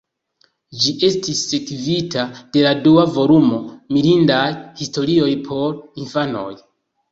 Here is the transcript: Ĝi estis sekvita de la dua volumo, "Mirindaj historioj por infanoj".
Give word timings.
Ĝi 0.85 0.93
estis 1.07 1.41
sekvita 1.49 2.23
de 2.57 2.65
la 2.69 2.73
dua 2.89 3.05
volumo, 3.19 3.61
"Mirindaj 3.99 4.49
historioj 4.83 5.31
por 5.47 5.81
infanoj". 6.07 6.51